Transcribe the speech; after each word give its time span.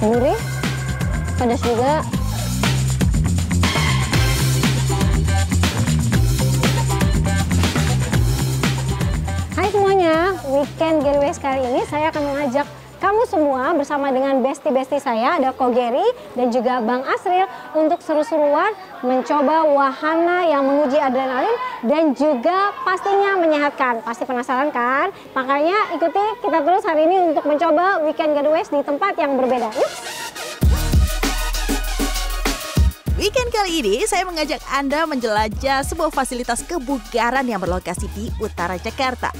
gurih, 0.00 0.38
pedas 1.36 1.60
juga. 1.60 2.00
Hai 9.52 9.68
semuanya, 9.68 10.40
weekend 10.48 11.04
getaway 11.04 11.32
kali 11.36 11.62
ini 11.62 11.82
saya 11.84 12.08
akan 12.08 12.22
mengajak 12.32 12.66
kamu 13.00 13.24
semua 13.24 13.72
bersama 13.72 14.12
dengan 14.12 14.44
bestie-bestie 14.44 15.00
saya 15.00 15.40
ada 15.40 15.56
Kogeri 15.56 16.04
dan 16.36 16.52
juga 16.52 16.84
Bang 16.84 17.00
Asril 17.08 17.48
untuk 17.72 18.04
seru-seruan 18.04 18.76
mencoba 19.00 19.64
wahana 19.64 20.44
yang 20.44 20.68
menguji 20.68 21.00
adrenalin 21.00 21.56
dan 21.88 22.12
juga 22.12 22.76
pastinya 22.84 23.40
menyehatkan. 23.40 24.04
Pasti 24.04 24.28
penasaran 24.28 24.68
kan? 24.68 25.08
Makanya 25.32 25.96
ikuti 25.96 26.24
kita 26.44 26.60
terus 26.60 26.84
hari 26.84 27.08
ini 27.08 27.32
untuk 27.32 27.48
mencoba 27.48 28.04
weekend 28.04 28.36
getaways 28.36 28.68
di 28.68 28.84
tempat 28.84 29.16
yang 29.16 29.40
berbeda. 29.40 29.72
Yuk! 29.72 29.90
Weekend 33.16 33.52
kali 33.52 33.84
ini 33.84 34.04
saya 34.08 34.24
mengajak 34.24 34.60
Anda 34.72 35.04
menjelajah 35.04 35.84
sebuah 35.88 36.12
fasilitas 36.12 36.64
kebugaran 36.64 37.44
yang 37.48 37.60
berlokasi 37.60 38.08
di 38.16 38.32
utara 38.40 38.80
Jakarta. 38.80 39.32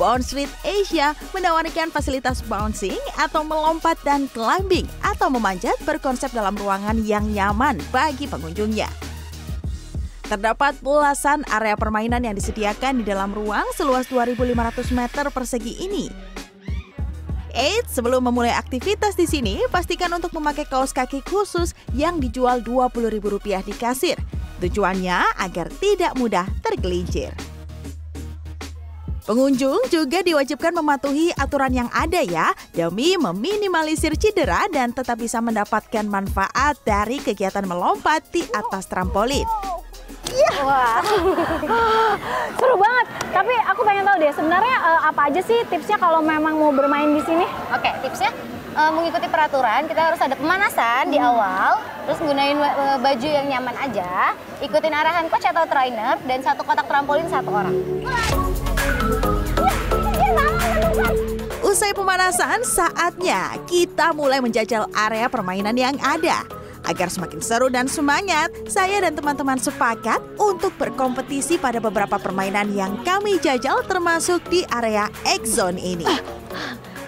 Bounce 0.00 0.32
Street 0.32 0.52
Asia 0.64 1.12
menawarkan 1.36 1.92
fasilitas 1.92 2.40
bouncing 2.48 2.98
atau 3.20 3.44
melompat 3.44 4.00
dan 4.02 4.28
climbing 4.32 4.88
atau 5.04 5.28
memanjat 5.28 5.76
berkonsep 5.84 6.32
dalam 6.32 6.56
ruangan 6.56 7.04
yang 7.04 7.28
nyaman 7.28 7.76
bagi 7.92 8.24
pengunjungnya. 8.24 8.88
Terdapat 10.32 10.80
belasan 10.80 11.44
area 11.52 11.76
permainan 11.76 12.24
yang 12.24 12.32
disediakan 12.32 13.04
di 13.04 13.04
dalam 13.04 13.36
ruang 13.36 13.68
seluas 13.76 14.08
2.500 14.08 14.96
meter 14.96 15.28
persegi 15.28 15.84
ini. 15.84 16.08
Eits, 17.52 17.92
sebelum 17.92 18.24
memulai 18.24 18.56
aktivitas 18.56 19.12
di 19.12 19.28
sini, 19.28 19.60
pastikan 19.68 20.08
untuk 20.16 20.32
memakai 20.32 20.64
kaos 20.64 20.96
kaki 20.96 21.20
khusus 21.28 21.76
yang 21.92 22.16
dijual 22.16 22.64
Rp20.000 22.64 23.60
di 23.68 23.74
kasir. 23.76 24.16
Tujuannya 24.64 25.36
agar 25.36 25.68
tidak 25.76 26.16
mudah 26.16 26.48
tergelincir. 26.64 27.51
Pengunjung 29.22 29.86
juga 29.86 30.18
diwajibkan 30.18 30.74
mematuhi 30.74 31.30
aturan 31.38 31.70
yang 31.70 31.86
ada 31.94 32.18
ya, 32.26 32.50
demi 32.74 33.14
meminimalisir 33.14 34.18
cedera 34.18 34.66
dan 34.66 34.90
tetap 34.90 35.14
bisa 35.14 35.38
mendapatkan 35.38 36.02
manfaat 36.02 36.74
dari 36.82 37.22
kegiatan 37.22 37.62
melompat 37.62 38.26
di 38.34 38.42
atas 38.50 38.90
trampolin. 38.90 39.46
Wah, 40.66 40.98
seru 42.58 42.74
banget. 42.74 43.06
Tapi 43.30 43.54
aku 43.62 43.80
pengen 43.86 44.02
tahu 44.10 44.16
deh, 44.26 44.32
sebenarnya 44.34 44.76
uh, 44.82 45.00
apa 45.06 45.30
aja 45.30 45.40
sih 45.46 45.58
tipsnya 45.70 46.02
kalau 46.02 46.18
memang 46.18 46.58
mau 46.58 46.74
bermain 46.74 47.14
di 47.14 47.22
sini? 47.22 47.46
Oke, 47.70 47.94
tipsnya 48.02 48.34
uh, 48.74 48.90
mengikuti 48.90 49.30
peraturan, 49.30 49.86
kita 49.86 50.02
harus 50.10 50.18
ada 50.18 50.34
pemanasan 50.34 51.14
di 51.14 51.22
awal, 51.22 51.78
terus 52.10 52.18
gunain 52.18 52.58
uh, 52.58 52.98
baju 52.98 53.28
yang 53.30 53.46
nyaman 53.46 53.76
aja, 53.86 54.34
ikutin 54.58 54.90
arahan 54.90 55.30
coach 55.30 55.46
atau 55.46 55.62
trainer, 55.70 56.18
dan 56.26 56.42
satu 56.42 56.66
kotak 56.66 56.90
trampolin 56.90 57.30
satu 57.30 57.54
orang. 57.54 57.74
Usai 61.64 61.96
pemanasan, 61.96 62.68
saatnya 62.68 63.56
kita 63.64 64.12
mulai 64.12 64.44
menjajal 64.44 64.84
area 64.92 65.24
permainan 65.24 65.72
yang 65.72 65.96
ada. 66.04 66.44
Agar 66.84 67.08
semakin 67.08 67.40
seru 67.40 67.72
dan 67.72 67.88
semangat, 67.88 68.52
saya 68.68 69.00
dan 69.00 69.16
teman-teman 69.16 69.56
sepakat 69.56 70.20
untuk 70.36 70.74
berkompetisi 70.76 71.56
pada 71.56 71.80
beberapa 71.80 72.20
permainan 72.20 72.76
yang 72.76 73.00
kami 73.08 73.40
jajal 73.40 73.80
termasuk 73.88 74.44
di 74.52 74.68
area 74.68 75.08
X 75.24 75.56
Zone 75.56 75.80
ini. 75.80 76.04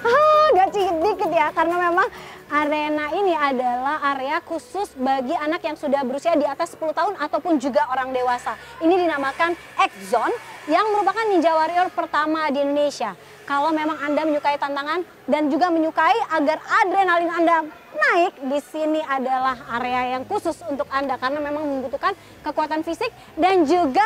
Ah, 0.01 0.47
gak 0.57 0.73
dikit 0.73 1.29
ya, 1.29 1.53
karena 1.53 1.77
memang 1.91 2.09
arena 2.49 3.13
ini 3.13 3.37
adalah 3.37 4.01
area 4.17 4.41
khusus 4.49 4.97
bagi 4.97 5.37
anak 5.37 5.61
yang 5.61 5.77
sudah 5.77 6.01
berusia 6.09 6.33
di 6.41 6.49
atas 6.49 6.73
10 6.73 6.97
tahun 6.97 7.15
ataupun 7.21 7.61
juga 7.61 7.85
orang 7.93 8.17
dewasa. 8.17 8.57
Ini 8.81 8.97
dinamakan 8.97 9.53
X 9.77 9.93
Zone 10.09 10.33
yang 10.73 10.89
merupakan 10.89 11.25
Ninja 11.29 11.53
Warrior 11.53 11.93
pertama 11.93 12.49
di 12.49 12.65
Indonesia. 12.65 13.13
Kalau 13.45 13.77
memang 13.77 14.01
Anda 14.01 14.25
menyukai 14.25 14.57
tantangan 14.57 15.05
dan 15.29 15.53
juga 15.53 15.69
menyukai 15.69 16.17
agar 16.33 16.65
adrenalin 16.65 17.29
Anda 17.29 17.57
naik, 17.93 18.41
di 18.41 18.57
sini 18.65 19.05
adalah 19.05 19.61
area 19.77 20.17
yang 20.17 20.25
khusus 20.25 20.65
untuk 20.65 20.89
Anda 20.89 21.21
karena 21.21 21.45
memang 21.45 21.61
membutuhkan 21.61 22.17
kekuatan 22.41 22.81
fisik 22.81 23.13
dan 23.37 23.69
juga 23.69 24.05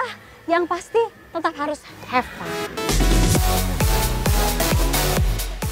yang 0.50 0.66
pasti 0.66 0.98
tetap 1.30 1.54
harus 1.54 1.78
have 2.10 2.26
fun. 2.26 2.50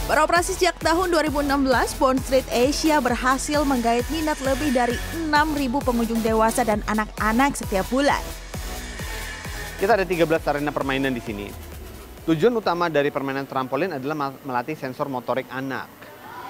Beroperasi 0.06 0.55
sejak 0.55 0.78
tahun 0.78 1.10
2016, 1.10 1.99
Bond 1.99 2.22
Street 2.22 2.47
Asia 2.55 3.03
berhasil 3.03 3.66
menggait 3.66 4.06
minat 4.15 4.38
lebih 4.47 4.71
dari 4.71 4.94
6.000 5.26 5.82
pengunjung 5.82 6.22
dewasa 6.22 6.62
dan 6.62 6.87
anak-anak 6.87 7.59
setiap 7.59 7.82
bulan. 7.91 8.22
Kita 9.82 9.99
ada 9.99 10.06
13 10.06 10.22
arena 10.47 10.71
permainan 10.71 11.10
di 11.10 11.19
sini. 11.19 11.66
Tujuan 12.26 12.59
utama 12.59 12.91
dari 12.91 13.14
permainan 13.14 13.47
trampolin 13.47 13.94
adalah 13.94 14.34
melatih 14.42 14.75
sensor 14.75 15.06
motorik 15.06 15.47
anak, 15.47 15.87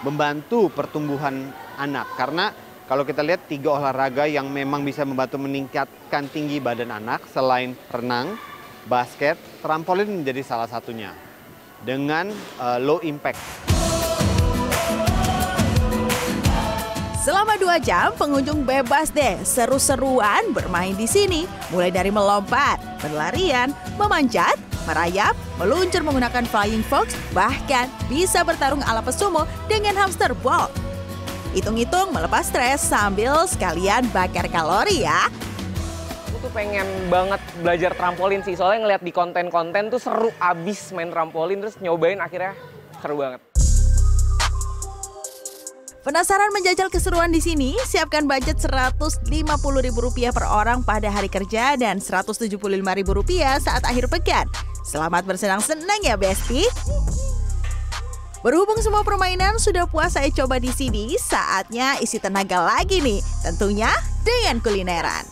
membantu 0.00 0.72
pertumbuhan 0.72 1.52
anak. 1.76 2.16
Karena 2.16 2.48
kalau 2.88 3.04
kita 3.04 3.20
lihat 3.20 3.44
tiga 3.44 3.76
olahraga 3.76 4.24
yang 4.24 4.48
memang 4.48 4.80
bisa 4.80 5.04
membantu 5.04 5.36
meningkatkan 5.36 6.32
tinggi 6.32 6.64
badan 6.64 6.96
anak 6.96 7.28
selain 7.28 7.76
renang, 7.92 8.40
basket, 8.88 9.36
trampolin 9.60 10.24
menjadi 10.24 10.40
salah 10.40 10.64
satunya 10.64 11.12
dengan 11.84 12.32
uh, 12.56 12.80
low 12.80 13.04
impact. 13.04 13.36
Selama 17.20 17.60
dua 17.60 17.76
jam, 17.76 18.16
pengunjung 18.16 18.64
bebas 18.64 19.12
deh 19.12 19.36
seru-seruan 19.44 20.56
bermain 20.56 20.96
di 20.96 21.04
sini. 21.04 21.44
Mulai 21.68 21.92
dari 21.92 22.08
melompat, 22.08 22.80
berlarian, 23.02 23.76
memanjat, 24.00 24.54
merayap, 24.86 25.34
meluncur 25.58 26.00
menggunakan 26.00 26.46
flying 26.46 26.86
fox, 26.86 27.12
bahkan 27.34 27.90
bisa 28.06 28.46
bertarung 28.46 28.80
ala 28.86 29.02
pesumo 29.02 29.44
dengan 29.66 29.98
hamster 29.98 30.32
ball. 30.40 30.70
Hitung-hitung 31.52 32.14
melepas 32.14 32.48
stres 32.48 32.80
sambil 32.84 33.44
sekalian 33.50 34.06
bakar 34.14 34.46
kalori 34.48 35.04
ya. 35.04 35.28
Aku 36.30 36.38
tuh 36.38 36.52
pengen 36.52 36.86
banget 37.08 37.40
belajar 37.60 37.90
trampolin 37.96 38.44
sih, 38.44 38.54
soalnya 38.54 38.86
ngeliat 38.86 39.02
di 39.02 39.12
konten-konten 39.12 39.88
tuh 39.88 39.98
seru 39.98 40.30
abis 40.38 40.92
main 40.92 41.08
trampolin, 41.08 41.64
terus 41.64 41.80
nyobain 41.82 42.20
akhirnya 42.20 42.52
seru 43.00 43.16
banget. 43.18 43.40
Penasaran 46.06 46.54
menjajal 46.54 46.86
keseruan 46.86 47.34
di 47.34 47.42
sini? 47.42 47.74
Siapkan 47.82 48.30
budget 48.30 48.62
Rp150.000 48.62 50.30
per 50.30 50.46
orang 50.46 50.86
pada 50.86 51.10
hari 51.10 51.26
kerja 51.26 51.74
dan 51.74 51.98
Rp175.000 51.98 53.02
saat 53.58 53.82
akhir 53.82 54.06
pekan. 54.06 54.46
Selamat 54.86 55.26
bersenang-senang 55.26 55.98
ya, 56.06 56.14
Besti. 56.14 56.62
Berhubung 58.46 58.78
semua 58.78 59.02
permainan 59.02 59.58
sudah 59.58 59.90
puas 59.90 60.14
saya 60.14 60.30
coba 60.30 60.62
di 60.62 60.70
sini, 60.70 61.18
saatnya 61.18 61.98
isi 61.98 62.22
tenaga 62.22 62.62
lagi 62.62 63.02
nih. 63.02 63.18
Tentunya 63.42 63.90
dengan 64.22 64.62
kulineran. 64.62 65.26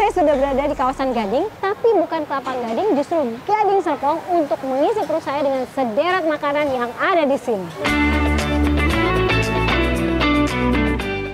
Saya 0.00 0.10
sudah 0.12 0.32
berada 0.32 0.64
di 0.64 0.76
kawasan 0.76 1.12
Gading, 1.12 1.44
tapi 1.60 1.88
bukan 1.92 2.24
Kelapa 2.24 2.56
Gading, 2.56 2.96
justru 2.96 3.36
Gading 3.44 3.80
Serpong 3.84 4.20
untuk 4.32 4.60
mengisi 4.64 5.04
perut 5.04 5.20
saya 5.20 5.44
dengan 5.44 5.68
sederet 5.76 6.24
makanan 6.24 6.72
yang 6.72 6.88
ada 6.96 7.28
di 7.28 7.36
sini. 7.36 7.68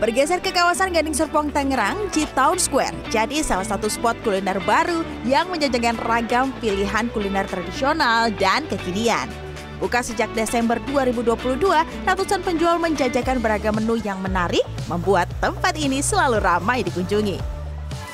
Bergeser 0.02 0.42
ke 0.42 0.50
kawasan 0.50 0.90
Gading 0.90 1.14
Serpong 1.14 1.54
Tangerang, 1.54 1.94
Town 2.34 2.58
Square. 2.58 2.90
Jadi 3.14 3.38
salah 3.38 3.62
satu 3.62 3.86
spot 3.86 4.18
kuliner 4.26 4.58
baru 4.66 5.06
yang 5.22 5.46
menjajakan 5.46 5.94
ragam 6.02 6.50
pilihan 6.58 7.06
kuliner 7.14 7.46
tradisional 7.46 8.26
dan 8.34 8.66
kekinian. 8.66 9.30
Buka 9.78 10.02
sejak 10.02 10.26
Desember 10.34 10.82
2022, 10.90 11.86
ratusan 12.02 12.42
penjual 12.42 12.82
menjajakan 12.82 13.38
beragam 13.38 13.78
menu 13.78 13.94
yang 14.02 14.18
menarik, 14.18 14.66
membuat 14.90 15.30
tempat 15.38 15.78
ini 15.78 16.02
selalu 16.02 16.42
ramai 16.42 16.82
dikunjungi. 16.82 17.38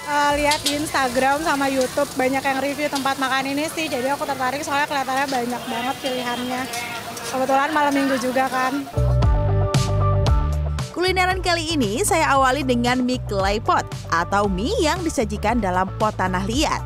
Uh, 0.04 0.36
lihat 0.36 0.60
di 0.68 0.76
Instagram 0.76 1.40
sama 1.40 1.72
YouTube 1.72 2.12
banyak 2.20 2.44
yang 2.44 2.60
review 2.60 2.92
tempat 2.92 3.16
makan 3.16 3.48
ini 3.48 3.64
sih. 3.72 3.88
Jadi 3.88 4.12
aku 4.12 4.28
tertarik 4.28 4.60
soalnya 4.60 4.92
kelihatannya 4.92 5.24
banyak 5.24 5.62
banget 5.64 5.96
pilihannya. 6.04 6.62
Kebetulan 7.32 7.72
malam 7.72 7.96
minggu 7.96 8.20
juga 8.20 8.44
kan 8.52 9.07
Kulineran 11.08 11.40
kali 11.40 11.72
ini 11.72 12.04
saya 12.04 12.36
awali 12.36 12.60
dengan 12.60 13.00
mie 13.00 13.16
clay 13.32 13.64
pot 13.64 13.80
atau 14.12 14.44
mie 14.44 14.76
yang 14.76 15.00
disajikan 15.00 15.56
dalam 15.56 15.88
pot 15.96 16.12
tanah 16.20 16.44
liat. 16.44 16.84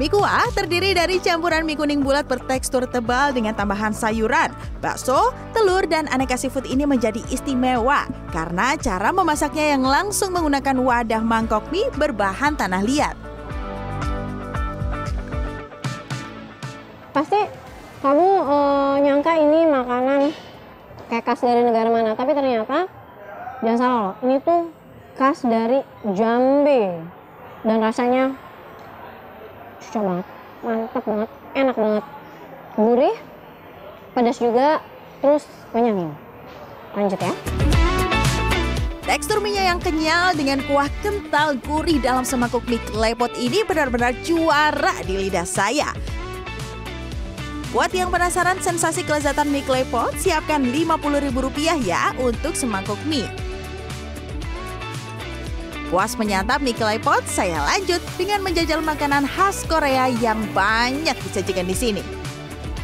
Mie 0.00 0.08
kuah 0.08 0.48
terdiri 0.56 0.96
dari 0.96 1.20
campuran 1.20 1.68
mie 1.68 1.76
kuning 1.76 2.00
bulat 2.00 2.24
bertekstur 2.24 2.88
tebal 2.88 3.36
dengan 3.36 3.52
tambahan 3.52 3.92
sayuran, 3.92 4.48
bakso, 4.80 5.28
telur, 5.52 5.84
dan 5.84 6.08
aneka 6.08 6.40
seafood 6.40 6.64
ini 6.64 6.88
menjadi 6.88 7.20
istimewa 7.28 8.08
karena 8.32 8.80
cara 8.80 9.12
memasaknya 9.12 9.76
yang 9.76 9.84
langsung 9.84 10.32
menggunakan 10.32 10.80
wadah 10.80 11.20
mangkok 11.20 11.68
mie 11.68 11.92
berbahan 12.00 12.56
tanah 12.56 12.80
liat. 12.80 13.12
Pasti 17.12 17.44
kamu 18.00 18.28
uh, 18.40 18.96
kayak 21.14 21.30
khas 21.30 21.44
dari 21.44 21.62
negara 21.62 21.92
mana, 21.92 22.16
tapi 22.16 22.32
ternyata 22.32 22.63
jangan 23.64 23.80
salah 23.80 23.96
loh, 23.96 24.14
ini 24.28 24.36
tuh 24.44 24.62
khas 25.16 25.40
dari 25.40 25.80
Jambi 26.12 27.00
dan 27.64 27.80
rasanya 27.80 28.36
cocok 29.80 30.02
banget, 30.04 30.26
mantap 30.60 31.04
banget, 31.08 31.30
enak 31.56 31.76
banget, 31.80 32.04
gurih, 32.76 33.16
pedas 34.12 34.36
juga, 34.36 34.84
terus 35.24 35.48
kenyangin. 35.72 36.12
Lanjut 36.92 37.18
ya. 37.18 37.32
Tekstur 39.04 39.40
mie 39.40 39.60
yang 39.60 39.80
kenyal 39.80 40.32
dengan 40.36 40.64
kuah 40.64 40.88
kental 41.04 41.56
gurih 41.64 42.00
dalam 42.00 42.24
semangkuk 42.24 42.64
mie 42.68 42.80
klepot 42.88 43.32
ini 43.36 43.64
benar-benar 43.64 44.12
juara 44.24 44.96
di 45.04 45.24
lidah 45.24 45.44
saya. 45.44 45.92
Buat 47.72 47.90
yang 47.90 48.08
penasaran 48.12 48.60
sensasi 48.62 49.02
kelezatan 49.02 49.50
mie 49.50 49.66
klepot, 49.66 50.14
siapkan 50.20 50.62
Rp50.000 50.68 51.84
ya 51.84 52.14
untuk 52.20 52.54
semangkuk 52.54 53.00
mie. 53.08 53.43
Puas 55.94 56.18
menyantap 56.18 56.58
mie 56.58 56.74
klepot, 56.74 57.22
saya 57.22 57.62
lanjut 57.70 58.02
dengan 58.18 58.42
menjajal 58.42 58.82
makanan 58.82 59.30
khas 59.30 59.62
Korea 59.62 60.10
yang 60.18 60.42
banyak 60.50 61.14
disajikan 61.22 61.70
di 61.70 61.76
sini. 61.78 62.02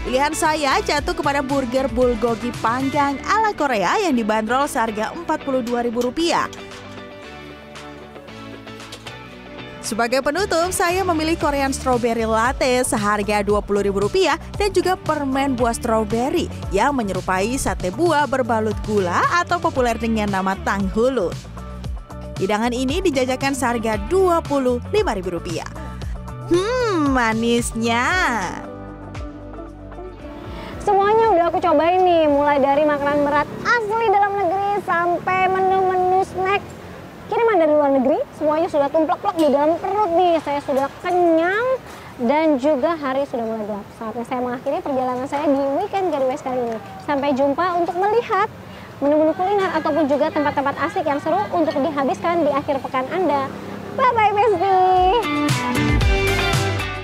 Pilihan 0.07 0.31
saya 0.31 0.79
jatuh 0.79 1.19
kepada 1.19 1.43
burger 1.43 1.91
bulgogi 1.91 2.55
panggang 2.63 3.19
ala 3.27 3.51
Korea 3.51 3.99
yang 3.99 4.15
dibanderol 4.15 4.71
seharga 4.71 5.11
Rp42.000. 5.27 6.55
Sebagai 9.83 10.23
penutup, 10.23 10.71
saya 10.71 11.03
memilih 11.03 11.35
Korean 11.35 11.75
Strawberry 11.75 12.31
Latte 12.31 12.87
seharga 12.87 13.43
Rp20.000 13.43 14.39
dan 14.55 14.71
juga 14.71 14.95
permen 14.95 15.59
buah 15.59 15.75
strawberry 15.75 16.47
yang 16.71 16.95
menyerupai 16.95 17.59
sate 17.59 17.91
buah 17.91 18.31
berbalut 18.31 18.79
gula 18.87 19.27
atau 19.35 19.59
populer 19.59 19.99
dengan 19.99 20.31
nama 20.31 20.55
tanghulu. 20.63 21.35
Hidangan 22.41 22.73
ini 22.73 23.05
dijajakan 23.05 23.53
seharga 23.53 24.01
Rp25.000. 24.09 25.61
Hmm, 26.49 27.13
manisnya. 27.13 28.09
Semuanya 30.81 31.37
udah 31.37 31.53
aku 31.53 31.61
cobain 31.61 32.01
nih, 32.01 32.25
mulai 32.33 32.57
dari 32.57 32.89
makanan 32.89 33.29
berat 33.29 33.45
asli 33.61 34.07
dalam 34.09 34.33
negeri 34.41 34.81
sampai 34.89 35.53
menu-menu 35.53 36.25
snack 36.25 36.65
kiriman 37.29 37.61
dari 37.61 37.73
luar 37.77 37.93
negeri. 37.93 38.19
Semuanya 38.41 38.73
sudah 38.73 38.89
tumplek-plek 38.89 39.37
di 39.37 39.49
dalam 39.53 39.77
perut 39.77 40.09
nih. 40.17 40.41
Saya 40.41 40.65
sudah 40.65 40.89
kenyang 41.05 41.67
dan 42.25 42.57
juga 42.57 42.97
hari 42.97 43.29
sudah 43.29 43.45
mulai 43.45 43.69
gelap. 43.69 43.87
Saatnya 44.01 44.25
saya 44.25 44.41
mengakhiri 44.41 44.81
perjalanan 44.81 45.29
saya 45.29 45.45
di 45.45 45.63
Weekend 45.77 46.09
Gateways 46.09 46.41
kali 46.41 46.57
ini. 46.57 46.81
Sampai 47.05 47.37
jumpa 47.37 47.77
untuk 47.77 48.01
melihat 48.01 48.49
menu-menu 49.01 49.33
kuliner 49.35 49.71
ataupun 49.77 50.05
juga 50.07 50.29
tempat-tempat 50.29 50.77
asik 50.89 51.05
yang 51.09 51.21
seru 51.21 51.41
untuk 51.53 51.75
dihabiskan 51.77 52.45
di 52.45 52.51
akhir 52.53 52.81
pekan 52.85 53.09
Anda. 53.11 53.49
Bye-bye, 53.97 54.33
Besti! 54.37 54.79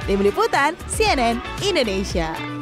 Tim 0.06 0.20
Liputan 0.22 0.78
CNN 0.86 1.42
Indonesia. 1.66 2.55